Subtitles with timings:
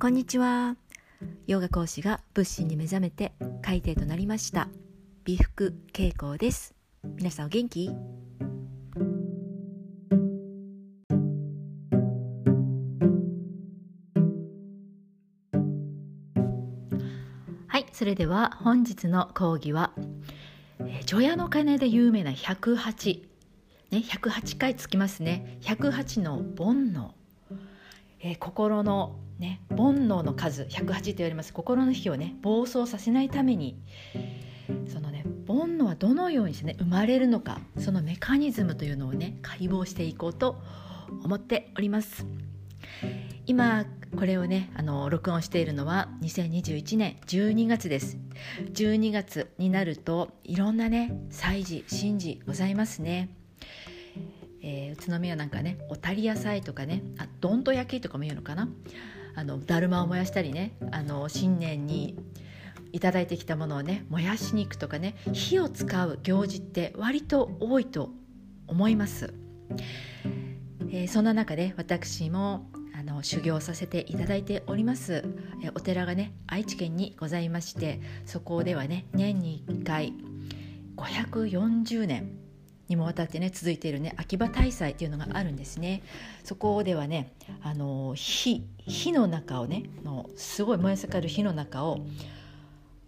[0.00, 0.76] こんにちは。
[1.48, 4.68] ヨガ講師が仏心に目覚めて海底となりました。
[5.24, 6.76] 美福恵子です。
[7.16, 7.90] 皆さんお元気？
[17.66, 19.90] はいそれでは本日の講義は
[20.78, 23.22] え除夜の鐘で有名な108
[23.90, 25.58] ね108回つきますね。
[25.62, 27.10] 108の煩悩、
[28.20, 31.52] えー心のね煩悩の数108と言われます。
[31.52, 33.80] 心の火をね暴走させないために
[34.92, 40.60] そのね煩悩はどのようにしてね生まれるのかそのメカニズムというのをね解剖していこうと
[41.22, 42.26] 思っております。
[43.46, 48.18] 今これをねあの録音しているのは2021年12月です。
[48.72, 53.30] 12月になるといろんなね祭事神事ございますね。
[54.62, 58.68] えー宇都宮なんかねおたり野菜とかねあどんと焼きとかも言うのかな。
[59.34, 62.16] あのだるまを燃やしたりねあの新年に
[62.92, 68.10] いただいてきたものをね燃やしに行くとかね火を使う行事って割と多いと
[68.66, 69.34] 思います、
[70.90, 75.24] えーそんな中で私もあの修行させていただいております、
[75.62, 80.14] えーお寺がね愛知県にございましてそこではね年に1回
[80.96, 82.47] 540年
[82.88, 86.02] にもわたってね続いているね秋葉大祭っていうのがあるんですね。
[86.44, 92.00] そこではねあの火火の中をねのすごい燃え盛る火の中を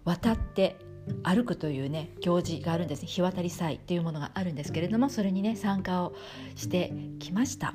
[0.04, 0.76] 渡って
[1.22, 3.08] 歩くというね行事があるんですね。
[3.08, 6.14] 火渡り祭っていうものがあるんですけれどもそれにね参加を
[6.56, 7.74] してきました。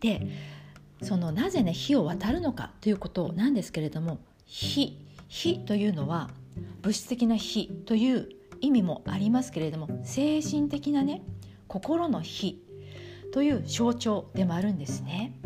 [0.00, 0.26] で
[1.02, 4.98] そのなぜね火を渡るのかということなんですけれども火
[5.28, 6.30] 火というのは
[6.82, 8.28] 物質的な火という
[8.60, 11.22] 意味もありますけれども精神的なね
[11.68, 12.62] 心の火
[13.32, 15.38] という象徴でもあるんですね。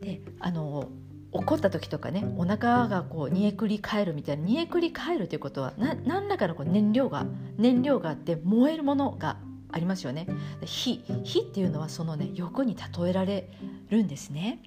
[0.00, 0.88] であの
[1.30, 9.38] 怒った時とかねお腹がこう煮えくり返るみたいな煮えくり返るということはな何らかのこう燃料が燃料があって燃えるものが
[9.70, 10.26] ありますよね。
[10.64, 13.50] 火火っていうのはそのね欲に例えられ
[13.90, 14.62] るんですね。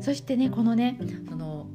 [0.00, 0.98] そしてねこのね
[1.28, 1.66] その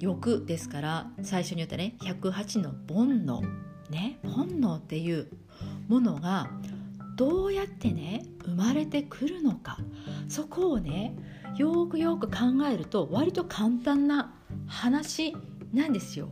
[0.00, 5.28] 欲ですから最初に言ったね108の煩悩ね煩悩っていう
[5.88, 6.48] ものが
[7.16, 9.76] どうやってね生まれてくるのか
[10.28, 11.14] そこをね
[11.56, 12.36] よくよく考
[12.72, 14.32] えると割と簡単な
[14.66, 15.36] 話
[15.72, 16.28] なんですよ。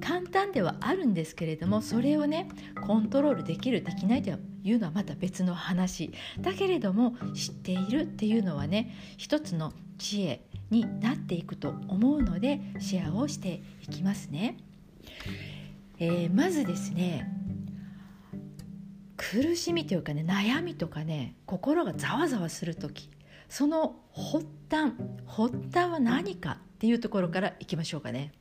[0.00, 2.48] 簡単ではあるんですけれどもそれをね
[2.86, 4.30] コントロールできるできないと
[4.62, 14.56] いうのはまた別の話だけれども知っているっていうのはね一つの知恵になっていくと思うのでシェアをしていきますね。
[15.98, 17.28] えーまずですね
[19.16, 23.10] 苦しみというかね悩みとかね心がざわざわする時
[23.48, 24.92] その発端
[25.26, 28.32] 発端は何かっていうところからいきましょうかね。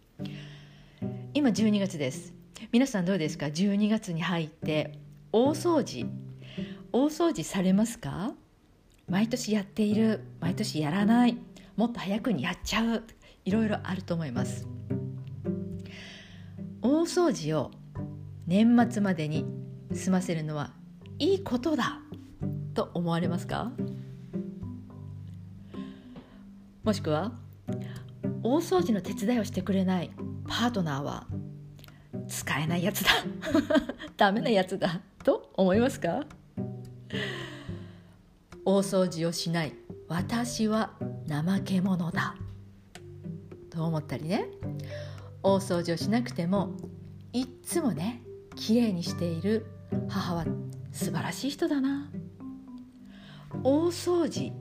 [1.33, 2.33] 今12月です。
[2.71, 4.99] 皆さんどうですか？12月に入って
[5.31, 6.07] 大掃除
[6.91, 8.33] 大掃除されますか？
[9.07, 11.37] 毎年やっている毎年やらない
[11.75, 13.03] もっと早くにやっちゃう
[13.45, 14.67] いろいろあると思います。
[16.81, 17.71] 大掃除を
[18.45, 19.45] 年末までに
[19.93, 20.71] 済ませるのは
[21.19, 21.99] いいことだ。
[22.73, 23.71] と思われますか？
[26.83, 27.31] もしくは
[28.43, 30.11] 大掃除の手伝いをしてくれない
[30.47, 31.27] パートナーは
[32.27, 33.11] 使えないやつだ。
[34.15, 35.01] ダメなやつだ。
[35.23, 36.23] と思いますか？
[38.63, 39.73] 大掃除をしない
[40.07, 40.93] 私は
[41.27, 42.35] 怠け者だ。
[43.69, 44.45] と思ったりね。
[45.43, 46.71] 大掃除をしなくても
[47.33, 48.23] いっつもね
[48.55, 49.65] 綺麗にしている
[50.09, 50.45] 母は
[50.91, 52.09] 素晴らしい人だな。
[53.63, 54.51] 大掃除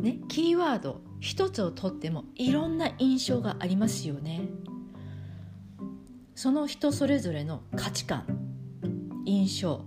[0.00, 4.42] ねキーワード一つをとってもいろんな印象がありますよね。
[6.34, 8.24] その人それぞれの価値観
[9.24, 9.82] 印象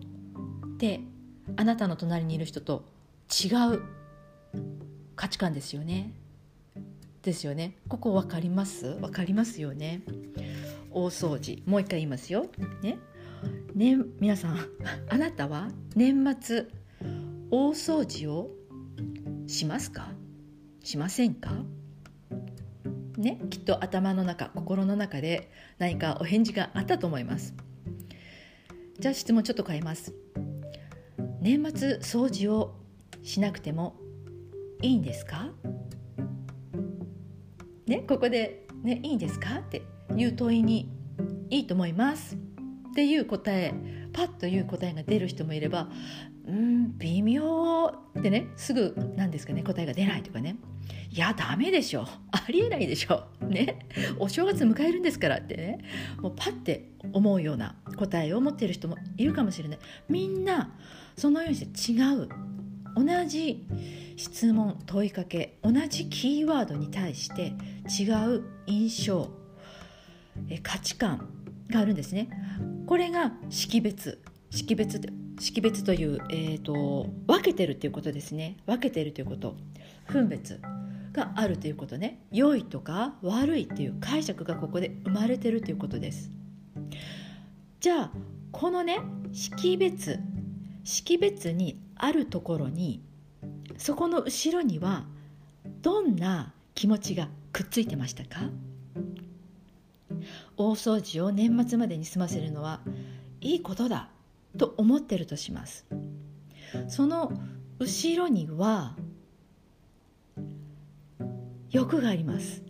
[0.78, 1.02] で
[1.56, 2.86] あなたの隣にいる人と
[3.30, 3.82] 違う
[5.16, 6.14] 価値観ですよね。
[7.24, 7.76] ですよね。
[7.88, 8.96] ここ分かります？
[9.00, 10.02] 分かりますよね。
[10.92, 11.62] 大掃除。
[11.66, 12.48] もう一回言いますよ。
[12.82, 12.98] ね。
[13.76, 14.58] ね皆さん
[15.10, 16.66] あなたは年末
[17.52, 18.52] 大掃除を
[19.48, 20.12] しますか？
[20.84, 21.52] しませんか？
[23.18, 27.54] ねきっと頭の中心の中で何かお返事があったと思います。
[29.00, 30.14] じゃあ質問ちょっと変えます。
[31.42, 32.76] 年末掃除を
[33.24, 33.96] しなくても
[34.82, 35.50] いいんですか？
[37.90, 39.82] ねここで、ね「いいんですか?」って
[40.16, 40.90] いう問いに
[41.50, 42.36] 「いいと思います」
[42.92, 43.74] っていう答え
[44.14, 45.90] パッという答えが出る人もいれば
[46.48, 50.56] 「うん微妙ってねすぐなんですかね答えが出ないとかね。
[51.12, 52.06] いやダメでしょ。
[52.32, 53.26] ありえないでしょ。
[53.42, 53.88] ね。
[54.20, 55.80] お正月迎えるんですからってね。
[56.22, 59.80] もうパッて思うような答えを持ってる人もいるかもしれない。
[60.08, 60.76] みんな
[61.16, 62.30] そのようにして違う。
[62.96, 63.66] 同じ
[64.20, 67.54] 質問問いかけ同じキーワードに対して
[67.88, 69.30] 違う印象
[70.62, 71.30] 価値観
[71.70, 72.30] があるんですね。
[72.86, 74.22] これが識別。
[74.50, 75.00] 識別
[75.40, 78.58] 識別という、えーと、分けてるということですね。
[78.66, 79.56] 分けてるということ。
[80.08, 80.60] 分別
[81.14, 82.20] があるということね。
[82.30, 86.30] 良いとか悪いっていう解釈がここで生まれてるということです。
[87.80, 88.12] じゃあ
[88.52, 89.00] このね
[89.32, 90.20] 識別
[90.84, 93.02] 識別にあるところに
[93.80, 95.06] そこの後ろには
[95.82, 98.42] どんな気持ちがくっついてましたか？
[100.58, 102.82] 大掃除を年末までに済ませるのは
[103.40, 104.10] いいことだ
[104.58, 105.86] と思ってるとします。
[106.90, 107.32] その
[107.80, 108.96] 後ろには
[111.72, 112.62] 欲があります。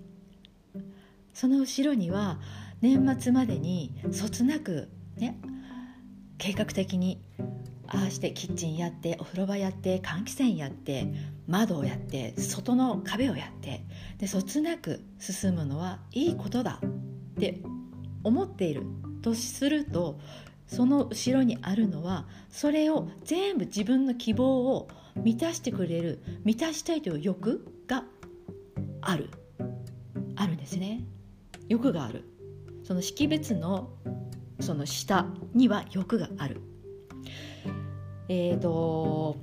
[1.33, 2.39] その後ろには
[2.81, 5.39] 年末までにそつなくね
[6.37, 7.19] 計画的に
[7.91, 11.11] ああしてキッチンやってお風呂場やって換気扇やって
[11.47, 13.83] 窓をやって外の壁をやって
[14.17, 16.89] でそつなく進むのはいいことだっ
[17.39, 17.61] て
[18.23, 18.83] 思っている。
[19.21, 20.19] とすると
[20.67, 28.03] その後ろにあるのはそれを全部自分の希望を満たしてくれる満たしたいという欲が
[29.01, 29.29] ある。
[30.35, 31.03] あるんですね。
[31.67, 32.23] 欲がある。
[32.83, 33.89] その識別の
[34.59, 36.61] その下には欲がある。
[38.29, 39.37] えーと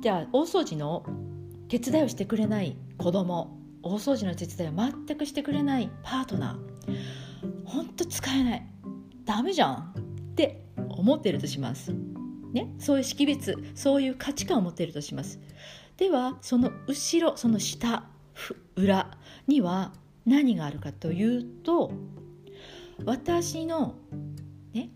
[0.00, 1.04] じゃあ大掃除の
[1.68, 8.66] 手伝いをしてくれない子供大掃除の手伝いを全くしてくれないパートナーほんと使えない
[9.24, 11.94] ダメじゃんって思ってるとします。
[12.52, 15.40] ね、そういう識別そういう価値観を持っているとします
[15.96, 18.04] ではその後ろその下
[18.76, 19.18] 裏
[19.48, 19.92] には
[20.24, 21.90] 何があるかというと
[23.04, 23.96] 私の、
[24.72, 24.90] ね、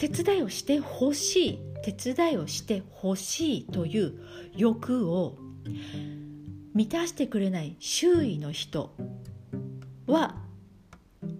[0.00, 4.14] 手伝いをしてほしい手伝いをしてほしいという
[4.56, 5.36] 欲を
[6.74, 8.94] 満たしてくれない周囲の人
[10.06, 10.36] は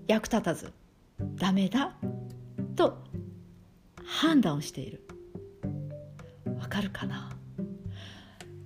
[0.07, 0.73] 役立たず
[1.37, 1.97] ダメだ
[2.77, 3.03] と
[4.05, 5.07] 判断をしている。
[6.59, 7.31] わかるかな？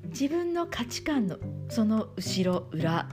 [0.08, 1.38] 自分の価値観の
[1.68, 3.08] その後ろ裏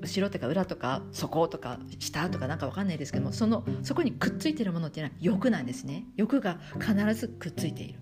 [0.00, 6.04] 後ろとか裏とか底とか下とかなんかわかんないですけどもそのそこにくっついてるものっていうのは欲なんですね。
[6.16, 7.98] 欲が必ずくっついている。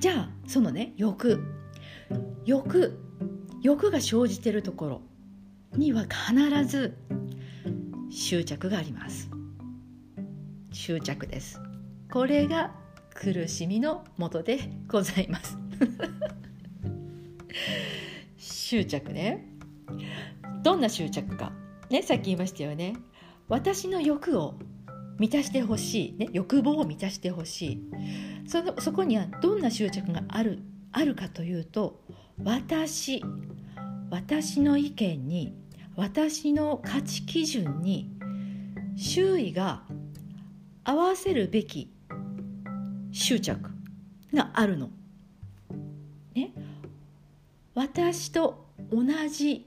[0.00, 1.42] じゃあそのね欲。
[2.44, 2.98] 欲。
[3.62, 5.02] 欲が生じてるところ。
[5.76, 6.96] には必ず
[8.10, 9.30] 執着があります。
[10.72, 11.60] 執着です。
[12.10, 12.74] これが
[13.14, 15.58] 苦しみのもとでございます。
[18.38, 19.55] 執着ね。
[20.62, 21.52] どんな執着か。
[21.90, 22.94] ねさっき言いましたよね。
[23.48, 24.54] 私の欲を
[25.18, 27.80] 満たしてほしい、ね、欲望を満たしてほしい。
[28.48, 30.60] そのそこにはどんな執着がある
[30.92, 32.00] あるかというと
[32.42, 33.22] 私
[34.10, 35.54] 私の意見に
[35.96, 38.10] 私の価値基準に
[38.96, 39.82] 周囲が
[40.84, 41.92] 合わせるべき
[43.12, 43.70] 執着
[44.32, 44.90] があるの。
[46.34, 46.52] ね、
[47.74, 49.65] 私と同じ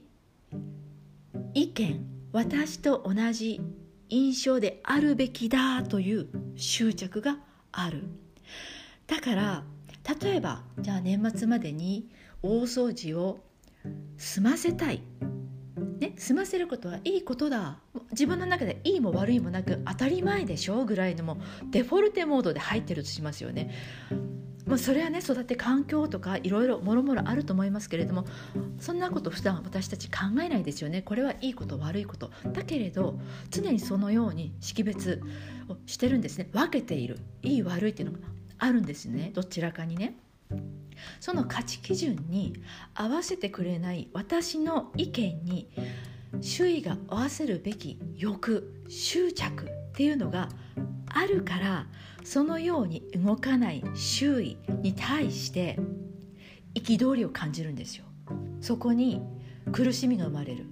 [1.54, 3.60] 意見私と同じ
[4.08, 7.38] 印象であるべきだという執着が
[7.72, 8.04] ある。
[9.06, 9.64] だから
[10.22, 12.08] 例えばじゃあ年末までに
[12.42, 13.40] 大掃除を
[14.16, 15.02] 済ませたい。
[16.00, 17.78] ね、済ませることはいいことだ。
[18.12, 21.38] 自分の中でいいも悪いもなく当たり前でしょうぐらいのも
[21.70, 23.70] デフォルテモードで入ってるとしますよね。
[24.70, 28.24] まあ、それはね育て環境とかいろいろもろもろあると思いますけれども
[28.78, 31.02] そんなこと普段私たち考えないですよね。
[31.02, 32.30] これはいいこと悪いこと。
[32.52, 33.18] だけれど
[33.50, 35.20] 常にそのように識別
[35.68, 36.48] をしてるんですね。
[36.52, 37.18] 分けている。
[37.42, 38.24] いい悪いっていうのが
[38.58, 39.32] あるんですね。
[39.34, 40.16] どちらかにね。
[41.18, 42.54] その価値基準に
[42.94, 45.68] 合わせてくれない私の意見に
[46.40, 50.48] 周囲が合わせるべき欲執着っていうのが
[51.08, 51.86] あるから
[52.22, 55.78] そのように動かない周囲に対して
[56.74, 58.04] 憤りを感じるんですよ。
[58.60, 59.22] そこに
[59.72, 60.66] 苦しみが生まれる。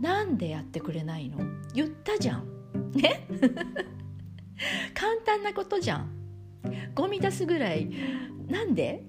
[0.00, 1.38] なんでやってくれないの？
[1.72, 2.46] 言ったじゃん。
[2.92, 3.26] ね？
[4.94, 6.10] 簡単なことじゃん。
[6.94, 7.90] ゴミ出すぐらい。
[8.48, 9.04] なんで？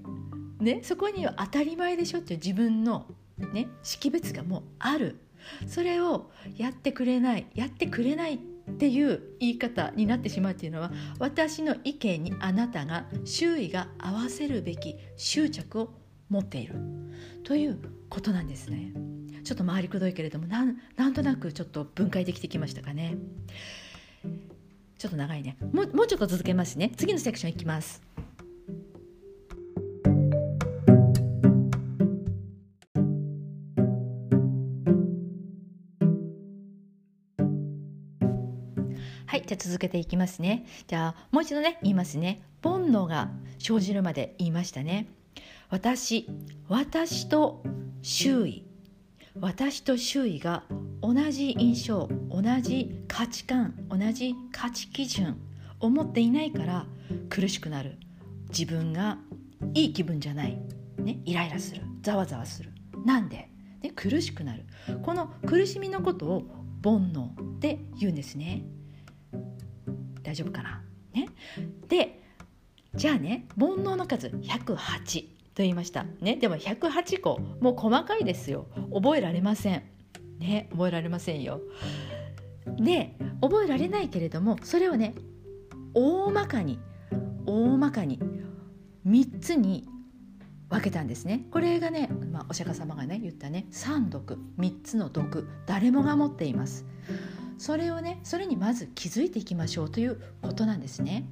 [0.59, 0.81] ね？
[0.83, 2.39] そこには当たり前でしょっていう。
[2.39, 3.07] 自分の
[3.53, 3.67] ね？
[3.83, 5.19] 識別がもうある。
[5.67, 7.47] それをやってくれない。
[7.53, 15.93] やってくれないっていう言い方になってしまうっていうのは私の意見にあなたが周囲が合わせるべき執着を
[16.29, 16.75] 持っている
[17.43, 17.79] という
[18.09, 18.91] ことなんですね。
[19.43, 23.17] ちょっと回りくどいけれどもなんなんとなくちょっと分解できてきましたかね。
[24.97, 28.01] ちょっと長いねもうもうちょっと続けますね次のセクションいきます。
[39.45, 40.65] じゃあ続けていきますね。
[40.87, 42.41] じゃあもう一度ね言いますね。
[42.63, 45.07] 煩悩が生じるまで言いましたね。
[45.69, 46.27] 私、
[46.67, 47.63] 私と
[48.01, 48.65] 周囲、
[49.39, 50.63] 私と周囲が
[51.01, 55.37] 同じ印象、同じ価値観、同じ価値基準
[55.79, 56.85] を持っていないから
[57.29, 57.97] 苦しくなる。
[58.49, 59.17] 自分が
[59.73, 60.57] いい気分じゃない。
[60.97, 61.81] ね、イライラする。
[62.01, 62.71] ざわざわする。
[63.05, 63.49] なんで？
[63.81, 64.65] で苦しくなる。
[65.03, 66.43] この苦しみのことを
[66.83, 68.63] 煩悩って言うんですね。
[70.25, 70.81] 大丈夫かな？
[71.13, 71.29] ね？
[71.87, 72.21] で
[72.95, 76.05] じゃあね煩悩の数108と言いました。
[76.21, 76.35] ね？
[76.35, 78.67] でも108個もう細かいですよ。
[78.93, 79.83] 覚えられません。
[80.39, 80.67] ね？
[80.71, 81.61] 覚えられませんよ。
[82.79, 85.13] で覚えられないけれどもそれをね
[85.93, 86.79] 大まかに
[87.45, 88.19] 大まかに
[89.07, 89.87] 3つに
[90.67, 91.45] 分けたんですね。
[91.51, 96.85] これがね、まあ、お釈迦様がね言ったね三毒3つの毒誰もが持っています。
[97.57, 101.25] それをねそれにまず気づいていきましょうということなんですね。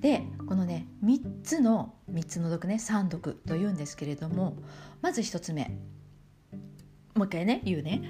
[0.00, 4.56] でこのね3つの3つの毒ね3毒というんですけれども
[5.00, 5.78] まず1つ目
[7.14, 8.02] もう一回ね言うね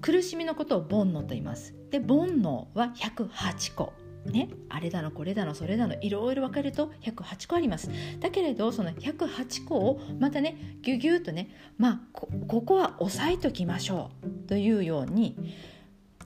[0.00, 1.74] 苦しみのことを煩悩と言います。
[1.90, 3.92] で煩悩は108個
[4.26, 7.88] ね、あれだのこれだのそれだのいろいろ分かると108個あります。
[8.20, 15.36] だけれどその108個をまたねギュギュッとねまあここは押さえときましょうというように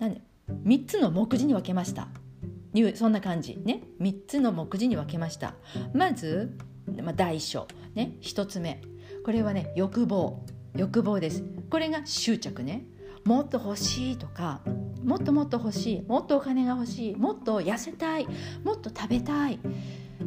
[0.01, 0.21] なんで
[0.65, 2.09] 3つの目次に分けました。
[2.97, 3.57] そんな感じ。
[3.65, 5.55] ね3つの目次に分けました。
[5.93, 6.59] まず、
[7.03, 8.83] まあ、第一章ね1つ目。
[9.25, 10.45] これはね欲望。
[10.77, 11.45] 欲望です。
[11.71, 12.85] これが執着ね。
[13.25, 14.61] もっと欲しいとか
[15.05, 18.27] もっともっと欲しいもっとお金が欲しいもっと痩せたい
[18.65, 19.59] もっと食べたい、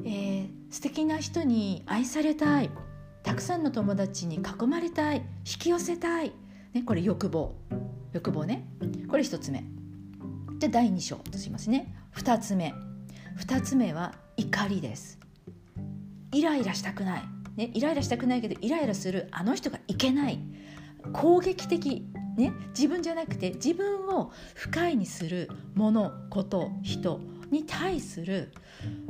[0.05, 2.69] えー、素敵な人に愛されたい
[3.23, 6.31] たくさんの友達に囲まれたい引き寄せたい、
[6.73, 7.55] ね、これ欲望
[8.13, 8.65] 欲望ね。
[9.07, 9.63] これ1つ目。
[10.59, 11.93] じゃ第2章としますね。
[12.15, 12.73] 2つ目。
[13.39, 15.19] 2つ目は怒りです。
[16.31, 17.21] イライラしたくない、
[17.55, 20.39] ね、イライラしたくないけどイライラするあの人がいけない。
[21.13, 22.07] 攻撃的
[22.37, 28.53] ね、自分じゃなくて自分を不快にするものこと人に対する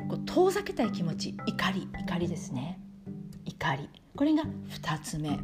[0.10, 2.80] こう遠ざけたい気持ち怒り怒りですね。
[3.46, 3.90] 怒り。
[4.16, 5.38] これが2つ目。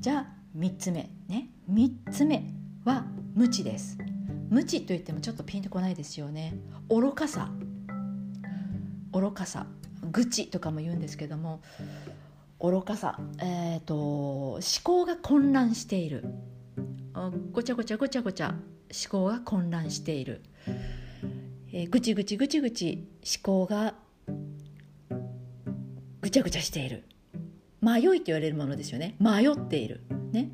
[0.00, 1.10] じゃあ3つ目。
[1.28, 1.48] ね。
[1.70, 2.44] 3つ目
[2.84, 3.96] は無知です。
[4.50, 6.54] 無知といってもちょっとピンとこないですよね。
[6.90, 7.50] 愚かさ。
[9.12, 9.66] 愚かさ。
[10.12, 11.62] 愚痴とかも言うんですけども
[12.60, 16.24] 愚かさ、えーと、思考が混乱している。
[17.52, 18.48] ごちゃごちゃごちゃごちゃ。
[18.48, 20.42] 思考が混乱している、
[21.72, 23.08] えー、ぐちぐちぐちぐち。
[23.22, 23.94] 思考が
[26.20, 27.04] ぐちゃぐちゃしている。
[27.80, 29.16] 迷いと言われるものですよね。
[29.18, 30.02] 迷っている。
[30.32, 30.50] ね。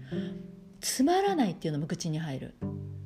[0.81, 2.55] つまらないっていうのも口に入る。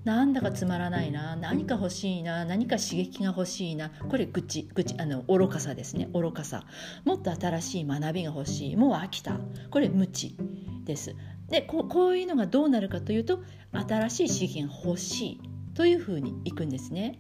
[0.05, 6.09] なんだかつまらないな何か欲しいな何か刺激が欲しいなこれ愚痴愚痴あの愚かさですね。
[6.13, 6.65] 愚かさ。
[7.05, 8.77] もっと新しい学びが欲しい。
[8.77, 9.39] もう飽きた。
[9.71, 10.37] これ無知
[10.85, 11.17] です。
[11.49, 13.41] でここういうのがどうなるかというと
[13.73, 15.41] 新しい刺激が欲しい。
[15.75, 17.19] というふうにいくんですね。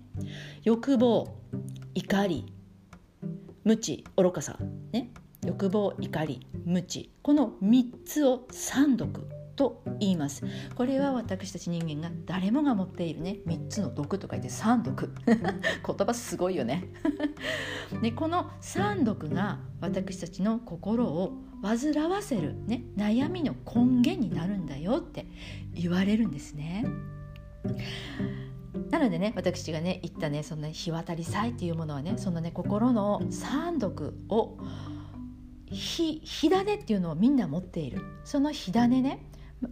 [0.62, 1.36] 欲望
[1.94, 2.52] 怒り。
[3.64, 4.58] 無知愚かさ。
[4.92, 5.10] ね。
[5.44, 6.46] 欲望怒り。
[6.64, 7.10] 無知。
[7.22, 10.44] この3つを三毒と言います。
[10.74, 15.12] これは私たち人間が誰もが持っているね3つの毒と書いて三毒。
[15.26, 15.36] 言
[16.06, 16.84] 葉すごいよね。
[18.02, 21.32] でこの三毒が私たちの心を
[21.62, 25.26] 煩わせる、ね、悩みの根源になるんだよって
[25.72, 26.84] 言われるんですね。
[28.90, 34.58] なのでね私がね言ったねそのね日渡り祭っていうものはねそのね心の三毒を
[35.66, 38.02] 火火種っていうのをみんな持っている。
[38.24, 39.24] その火種ね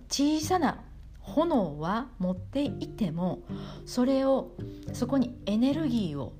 [0.09, 0.83] 小さな
[1.21, 3.41] 炎は持っていても
[3.87, 4.53] それを
[4.93, 6.35] そこにエネルギーを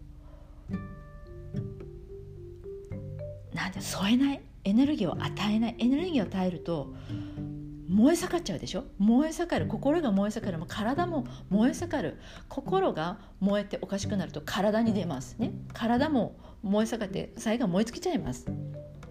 [3.55, 6.95] なんで添えないエネルギーを与えないエネルギーを与えると
[7.89, 8.85] 燃え盛っちゃうでしょ？
[8.99, 12.19] 燃え盛る心が燃え盛るも体も燃え盛る
[12.49, 15.53] 心が燃えておかしくなると体に出ますね。
[15.75, 18.47] 体も燃え盛って最後燃え尽きちゃいます。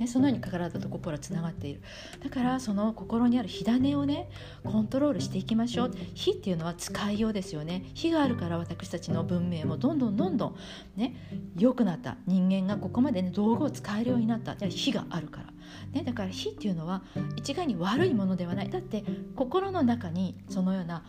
[0.02, 1.82] ね、そのように体と心はつながっている。
[2.24, 4.30] だからその心にある火種をね
[4.64, 5.92] コントロールしていきましょう。
[6.16, 7.84] 火っていうのは使いようですよね。
[7.94, 10.56] 火があるから私たちの文明もどんどんどんどん
[10.96, 11.16] ね
[11.56, 14.56] 良くなった人間がここまでね道具を使えるようになった。
[14.56, 15.54] じゃ火があるから、
[15.92, 17.04] ね、だから火っていうのは
[17.36, 18.72] 一概に悪いものではない。
[18.72, 19.04] だって
[19.36, 21.04] 心の中にそのような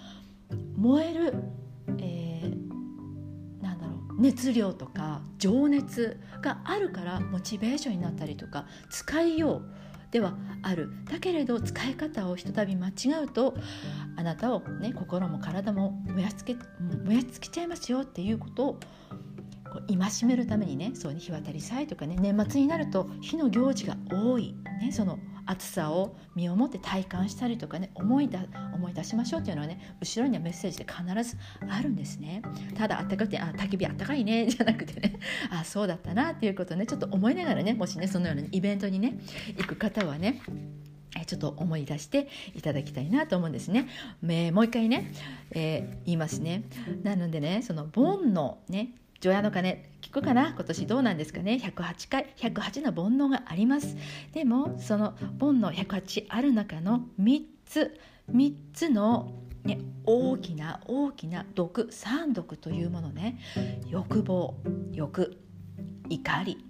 [0.76, 1.34] 燃える、
[1.96, 2.31] えー、
[4.19, 10.90] 熱量とか情熱があるからモチベーションになったりとか使いようではある。
[11.11, 13.54] だけれど使い方をひとたび間違うと
[14.16, 16.54] あなたを、ね、心も体も燃やつけ
[17.04, 18.81] 燃やつけちゃいますよっていうことを
[19.80, 31.36] 戒めるためにねそう日渡り祭とかね年末になると火の行事が多い、ね、その暑さを身をもって体感したりとかね思いだ思い出しましょうっていうのはね後ろにはメッセージで必ず
[31.68, 32.42] あるんですね
[32.76, 35.18] ただあったかくてあ焚き火あったかいねじゃなくてね
[35.50, 39.18] あそうだったなっていうことをねちょっと思いながらねもしねそのようなイベントにね
[39.56, 40.42] 行く方はね
[41.26, 43.88] ちょっと思い出していただきたいなと思うんですね。
[44.24, 45.12] えー、もう一回ね、
[45.50, 46.64] えー、言いますね。
[47.02, 50.48] なのでね、その煩悩ね、除夜の鐘聞くかな？
[50.48, 53.96] 今年どうなんですかね？108回108の煩悩があります。
[54.32, 63.38] でもその煩悩108ある中の3つ3つのね、大きな大きな毒三毒というものね
[63.88, 64.56] 欲望
[64.90, 65.38] 欲
[66.08, 66.64] 怒り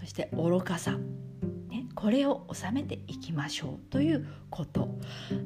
[0.00, 0.98] そして愚かさ。
[2.04, 4.90] これを収めていきましょうということ。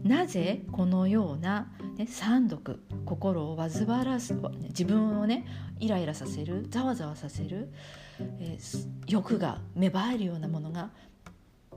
[0.02, 4.34] なぜこのような、ね、三毒心を煩わらす
[4.70, 5.46] 自分をね
[5.78, 7.72] イライラさせるざわざわさせる、
[8.40, 10.90] えー、欲が芽生えるようなものが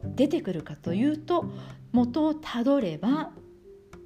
[0.03, 1.45] 出てくるかというと
[1.91, 3.29] 元をたどれば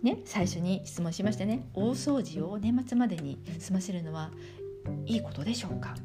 [0.04, 1.66] ね、最初に質問しましたね。
[1.74, 4.30] 大掃除を年末までに済ませるのは
[5.06, 5.96] いいことでしょうか、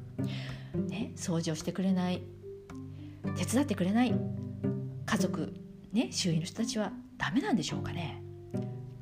[0.89, 2.23] ね、掃除をしてくれない
[3.37, 4.15] 手伝ってくれない
[5.11, 5.53] 家族、
[5.93, 8.23] ね、周囲の人たちはダメなんでしょうかね。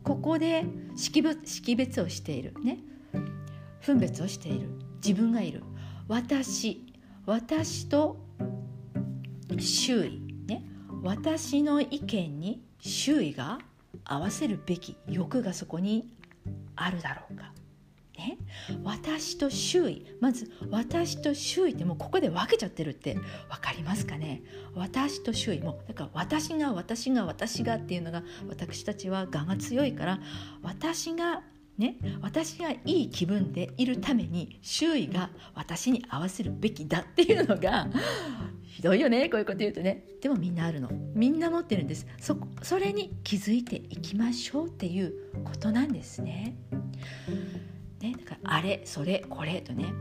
[0.02, 0.64] ここで
[0.96, 2.78] 識別をしている、ね、
[3.84, 4.70] 分別をしている。
[5.04, 5.62] 自分がいる。
[6.08, 6.86] 私
[7.26, 8.16] 私と
[9.58, 10.64] 周囲、ね、
[11.02, 13.58] 私の意見に周囲が
[14.02, 16.08] 合わせるべき欲がそこに
[16.74, 17.52] あるだろうか。
[18.18, 18.36] ね、
[18.82, 20.04] 私と周囲。
[20.20, 23.14] まず私と周囲ってもうここで分けちゃってるって。
[23.14, 23.22] 分
[23.60, 24.42] かりますかね？
[24.74, 25.60] 私と周囲。
[25.60, 30.20] もだから私が私が私がっていうのが私たちは我が強いから
[30.62, 31.42] 私が
[31.78, 37.86] ね、私がいい気分でいるために周囲が私に合わせるべきだっていうのが
[38.64, 40.04] ひどいよねこういうこと言うとね。
[40.20, 40.90] でもみんなあるの。
[41.14, 42.04] みんな持ってるんです。
[42.18, 46.56] そそれに気づいていきましょうっていうことなんですね。
[48.00, 49.92] ね、だからあれそれこれとね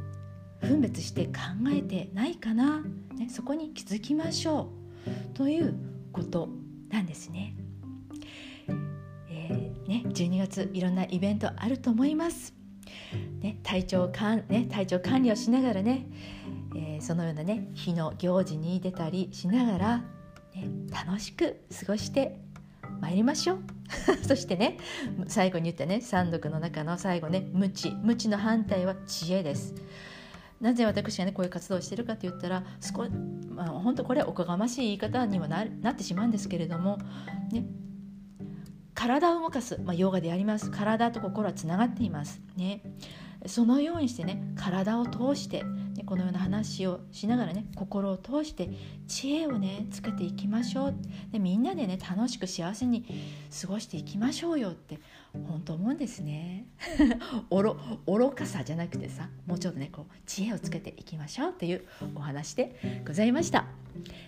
[0.61, 1.33] 分別して考
[1.69, 2.81] えてないかな、
[3.15, 4.69] ね、そこに気づきましょ
[5.05, 5.75] うという
[6.11, 6.49] こと
[6.89, 7.55] なんですね。
[9.29, 12.53] えー、ね12月いろんなイベントあると思います。
[13.41, 16.07] ね、体調管ね、体調管理をしながらね、
[16.75, 19.97] えー、そのようなね日の行事に出たりしながら、
[20.55, 22.39] ね、楽しく過ごして
[22.99, 23.76] 参りましょう
[24.27, 24.77] そしてね
[25.27, 27.91] 最後に言ったね三毒の中の最後ね無知。
[27.91, 29.75] 無知の反対は知恵です。
[30.59, 33.07] なぜ私がねこういう活動をしてるかと言ったら少、
[33.49, 36.97] まあ、本当これはおこがましい言い方にもななってしまうんですけれども、
[37.51, 37.63] ね、
[38.95, 40.71] 体を動かす、まあ、ヨガであります。
[40.71, 42.41] 体と心はつながっています。
[42.55, 42.81] ね。
[43.45, 48.69] そのようにしてね体を通して、ね、このような話をしながらね心を通して
[49.07, 50.95] 知恵をねつけていきましょう。
[51.31, 53.05] でみんなでね楽しく幸せに
[53.61, 54.99] 過ごしていきましょうよって
[55.33, 56.65] 本当思うんですね。
[57.49, 61.83] おろ愚かさじゃなくてさもうちょっとねこう知恵をつけていきましょうっていう
[62.15, 63.65] お話でございました、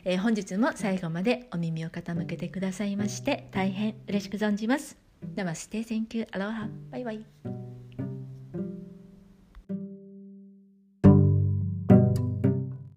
[0.04, 5.10] えー、本日も最後までお耳を傾けてくださいまして大変嬉しく存じます。
[5.36, 7.89] ナマステ thank you アロハバイバイ